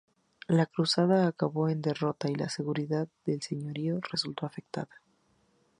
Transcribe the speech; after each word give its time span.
La 0.47 0.65
cruzada 0.65 1.27
acabó 1.27 1.69
en 1.69 1.79
derrota 1.83 2.27
y 2.27 2.33
la 2.33 2.49
seguridad 2.49 3.07
del 3.27 3.43
señorío 3.43 3.99
resultó 4.01 4.47
afectada. 4.47 4.89